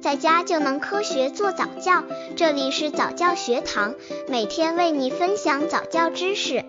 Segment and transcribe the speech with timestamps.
[0.00, 2.02] 在家就能科学做早教。
[2.34, 3.94] 这里是早教学堂，
[4.28, 6.64] 每天为你分享早教知识。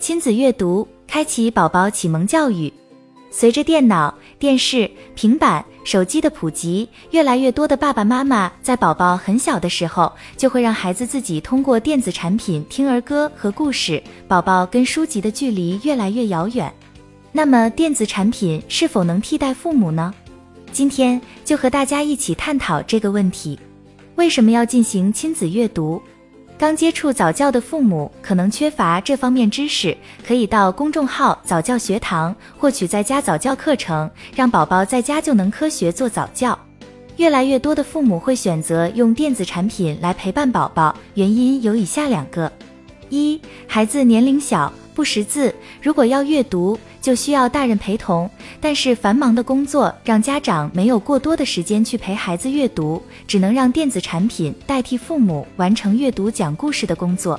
[0.00, 2.72] 亲子阅读，开启宝宝启蒙教育。
[3.30, 16.72] 随着电脑、电视、平板、手机的普及，越来越多的爸爸妈妈在宝宝很小的时候，就会让孩子自己通过电子产品听儿歌和故事，宝宝跟书籍的距离越来越遥远。
[17.32, 20.14] 那么，电子产品是否能替代父母呢？
[20.70, 23.58] 今天就和大家一起探讨这个问题。
[24.14, 26.00] 为什么要进行亲子阅读？
[26.58, 36.58] 刚接触早教的父母可能缺乏这方面知识，可以到公众号早教学堂获取在家早教课程，让宝宝在家就能科学做早教。
[37.16, 42.50] 越来越多的父母会选择用电子产品来陪伴宝宝，原因有以下两个：
[43.10, 44.72] 一、孩子年龄小。
[44.94, 48.28] 不识字，如果要阅读，就需要大人陪同。
[48.60, 57.38] 但是繁忙的工作让家长没有过多的时间去陪孩子阅读，只能让电子产品代替父母完成阅读讲故事的工作。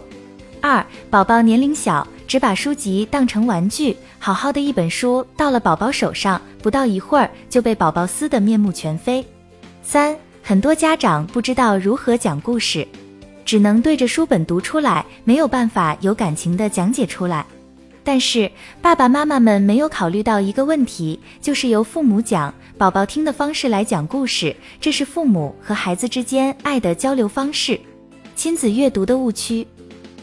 [0.62, 9.26] 二，宝宝年龄小，只把书籍当成玩具，好好的一本书到了宝宝手上，不到一会儿就被宝宝撕得面目全非。
[9.84, 12.88] 三，很多家长不知道如何讲故事。
[13.50, 17.44] 只能对着书本读出来，没有办法有感情的讲解出来。
[18.04, 27.80] 但是爸爸妈妈们没有考虑到一个问题，就是由父母讲，宝宝听的方式来讲故事，这是父母和孩子之间爱的交流方式。
[28.36, 29.66] 亲子阅读的误区：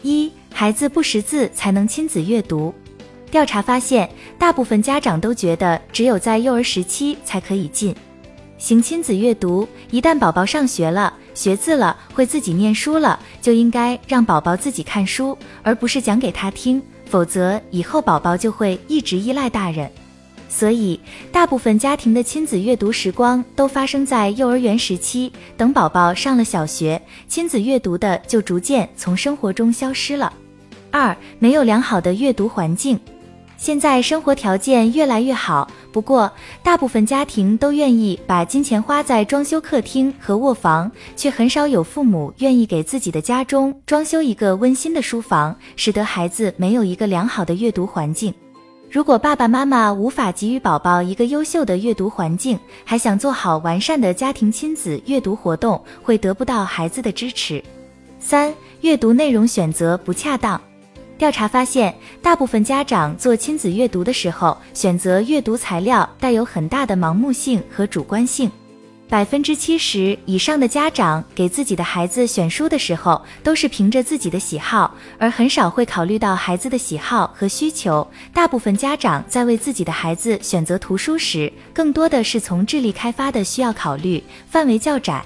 [0.03, 2.73] 一、孩子不识字才能亲子阅读。
[3.29, 7.93] 调查发现，大部分家长都觉得只有在幼儿时期才可以进
[8.57, 11.13] 行亲子阅读，一旦宝宝上学了。
[11.37, 19.87] 学字了，会自己念书了，就应该让宝宝自己看书，而不是讲给他听，否则以后宝宝就会一直依赖大人。
[20.49, 20.99] 所以，
[21.31, 30.33] 大部分家庭的亲子阅读时光都发生在幼儿园时期，等宝宝上了小学，亲子阅读的就逐渐从生活中消失了。
[30.89, 32.99] 二，没有良好的阅读环境。
[33.57, 36.31] 现在生活条件越来越好，不过
[36.61, 48.33] 大部分家庭都愿意把金钱花在装修客厅和卧房，却很少有父母愿意给自己的家中装修一个温馨的书房，使得孩子没有一个良好的阅读环境。
[48.89, 57.61] 如果爸爸妈妈无法给予宝宝一个优秀的阅读环境，还想做好完善的家庭亲子阅读活动，会得不到孩子的支持。
[58.19, 60.59] 三、阅读内容选择不恰当。
[61.17, 68.51] 调查发现，大部分家长做亲子阅读的时候，选择阅读材料带有很大的盲目性和主观性。
[69.09, 78.05] 百分之七十以上的家长给自己的孩子选书的时候，都是凭着自己的喜好，而很少会考虑到孩子的喜好和需求。
[78.33, 85.25] 大部分家长在为自己的孩子选择图书时，更多的是从智力开发的需要考虑，范围较窄。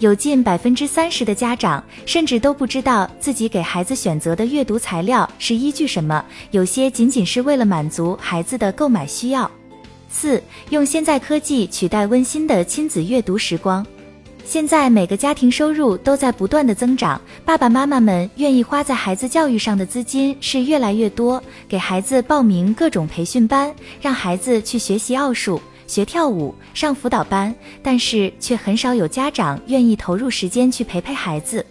[0.00, 9.48] 有近百分之三十的家长甚至都不知道自己给孩子选择的阅读材料是依据什么，有些仅仅是为了满足孩子的购买需要。
[10.08, 13.86] 四，用现在科技取代温馨的亲子阅读时光。
[14.42, 25.60] 现在每个家庭收入都在不断的增长，爸爸妈妈们愿意花在孩子教育上的资金是越来越多，给孩子报名各种培训班，让孩子去学习奥数。
[25.90, 27.52] 学跳舞、上辅导班，
[27.82, 31.66] 但是却很少有家长愿意投入时间去陪陪孩子。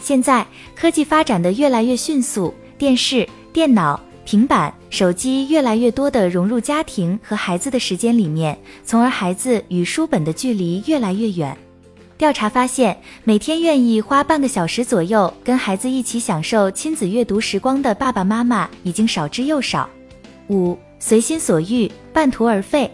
[0.00, 11.54] 现在科技发展的越来越迅速，电视、电脑、平板、手机越来越多的融入家庭和孩子的时间里面，从而孩子与书本的距离越来越远。
[12.16, 19.86] 调查发现，每天愿意花半个小时左右跟孩子一起享受亲子阅读时光的爸爸妈妈已经少之又少。
[20.48, 22.90] 五，随心所欲，半途而废。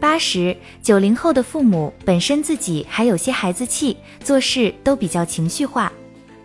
[0.00, 3.94] 八十九零后的父母本身自己还有些孩子气，
[4.24, 5.92] 做事都比较情绪化。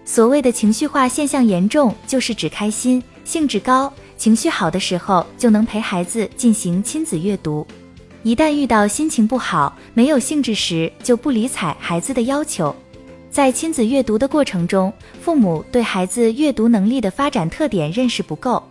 [0.03, 7.65] 所谓的情绪化现象严重，就是指开心、兴致高、情绪好的时候就能陪孩子进行亲子阅读，
[8.21, 12.75] 一旦遇到心情不好、没有兴致时，就不理睬孩子的要求。
[13.31, 18.61] 在亲子阅读的过程中，父母对孩子阅读能力的发展特点认识不够。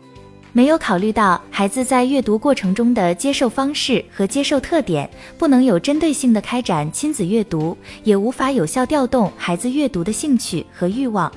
[0.56, 11.30] 没有考虑到孩子在阅读过程中的接受方式和接受特点，不能有针对性的开展亲子阅读，也无法有效调动孩子阅读的兴趣和欲望。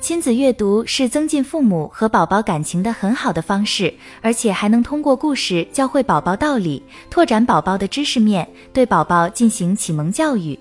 [0.00, 10.58] 亲子阅读是增进父母和宝宝感情的很好的方式，而且还能通过故事教会宝宝道理，拓展宝宝的知识面，对宝宝进行启蒙教育。